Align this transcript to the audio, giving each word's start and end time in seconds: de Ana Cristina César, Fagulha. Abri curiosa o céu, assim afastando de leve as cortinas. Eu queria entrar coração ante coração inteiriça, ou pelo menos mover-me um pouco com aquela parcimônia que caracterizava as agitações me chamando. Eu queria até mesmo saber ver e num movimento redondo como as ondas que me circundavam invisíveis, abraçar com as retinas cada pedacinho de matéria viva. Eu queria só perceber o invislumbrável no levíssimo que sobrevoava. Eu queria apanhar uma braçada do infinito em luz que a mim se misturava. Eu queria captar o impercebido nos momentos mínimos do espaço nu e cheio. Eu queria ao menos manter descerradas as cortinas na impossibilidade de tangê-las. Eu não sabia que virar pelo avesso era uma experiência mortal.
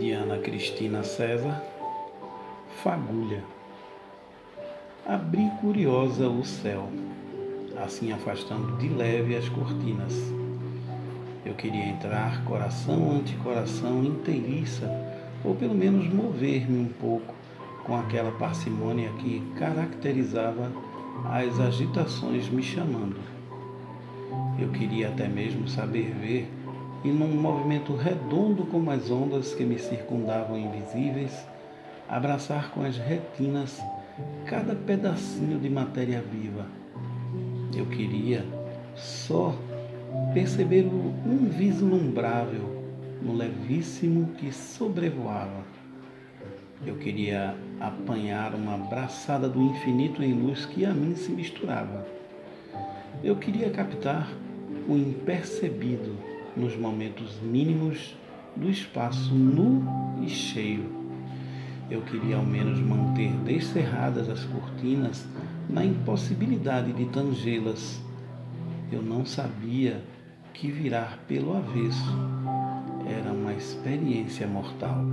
de 0.00 0.12
Ana 0.12 0.38
Cristina 0.38 1.02
César, 1.02 1.62
Fagulha. 2.82 3.44
Abri 5.06 5.46
curiosa 5.60 6.26
o 6.26 6.42
céu, 6.42 6.88
assim 7.76 8.10
afastando 8.10 8.78
de 8.78 8.88
leve 8.88 9.36
as 9.36 9.46
cortinas. 9.50 10.14
Eu 11.44 11.52
queria 11.52 11.84
entrar 11.84 12.42
coração 12.46 13.12
ante 13.12 13.36
coração 13.36 14.02
inteiriça, 14.02 14.90
ou 15.44 15.54
pelo 15.54 15.74
menos 15.74 16.08
mover-me 16.08 16.78
um 16.78 16.88
pouco 16.88 17.34
com 17.84 17.94
aquela 17.94 18.32
parcimônia 18.32 19.10
que 19.18 19.42
caracterizava 19.58 20.72
as 21.26 21.60
agitações 21.60 22.48
me 22.48 22.62
chamando. 22.62 23.20
Eu 24.58 24.70
queria 24.70 25.08
até 25.08 25.28
mesmo 25.28 25.68
saber 25.68 26.14
ver 26.14 26.48
e 27.04 27.08
num 27.08 27.28
movimento 27.28 27.94
redondo 27.94 28.64
como 28.66 28.90
as 28.90 29.10
ondas 29.10 29.54
que 29.54 29.64
me 29.64 29.78
circundavam 29.78 30.58
invisíveis, 30.58 31.46
abraçar 32.08 32.70
com 32.70 32.82
as 32.82 32.96
retinas 32.96 33.80
cada 34.44 34.74
pedacinho 34.74 35.58
de 35.58 35.70
matéria 35.70 36.20
viva. 36.20 36.66
Eu 37.74 37.86
queria 37.86 38.44
só 38.94 39.54
perceber 40.34 40.84
o 40.84 41.14
invislumbrável 41.24 42.82
no 43.22 43.34
levíssimo 43.34 44.32
que 44.38 44.52
sobrevoava. 44.52 45.64
Eu 46.84 46.96
queria 46.96 47.54
apanhar 47.78 48.54
uma 48.54 48.76
braçada 48.76 49.48
do 49.48 49.60
infinito 49.60 50.22
em 50.22 50.32
luz 50.32 50.64
que 50.66 50.84
a 50.84 50.92
mim 50.92 51.14
se 51.14 51.30
misturava. 51.30 52.06
Eu 53.22 53.36
queria 53.36 53.70
captar 53.70 54.30
o 54.88 54.96
impercebido 54.96 56.29
nos 56.56 56.76
momentos 56.76 57.38
mínimos 57.42 58.16
do 58.56 58.68
espaço 58.68 59.34
nu 59.34 59.84
e 60.22 60.28
cheio. 60.28 61.00
Eu 61.90 62.02
queria 62.02 62.36
ao 62.36 62.44
menos 62.44 62.78
manter 62.78 63.32
descerradas 63.38 64.28
as 64.28 64.44
cortinas 64.44 65.26
na 65.68 65.84
impossibilidade 65.84 66.92
de 66.92 67.06
tangê-las. 67.06 68.00
Eu 68.92 69.02
não 69.02 69.26
sabia 69.26 70.02
que 70.52 70.70
virar 70.70 71.18
pelo 71.26 71.56
avesso 71.56 72.16
era 73.06 73.32
uma 73.32 73.52
experiência 73.54 74.46
mortal. 74.46 75.04